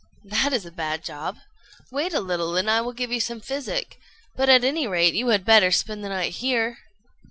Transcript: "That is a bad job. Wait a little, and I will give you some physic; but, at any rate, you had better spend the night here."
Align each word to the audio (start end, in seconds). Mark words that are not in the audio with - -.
"That 0.23 0.51
is 0.51 0.65
a 0.65 0.71
bad 0.71 1.03
job. 1.03 1.37
Wait 1.91 2.11
a 2.11 2.21
little, 2.21 2.57
and 2.57 2.71
I 2.71 2.81
will 2.81 2.91
give 2.91 3.11
you 3.11 3.19
some 3.19 3.39
physic; 3.39 3.99
but, 4.35 4.49
at 4.49 4.63
any 4.63 4.87
rate, 4.87 5.13
you 5.13 5.27
had 5.27 5.45
better 5.45 5.69
spend 5.69 6.03
the 6.03 6.09
night 6.09 6.33
here." 6.33 6.79